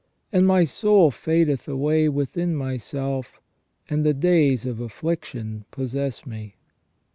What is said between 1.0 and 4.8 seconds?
fadeth away within myself, and the days of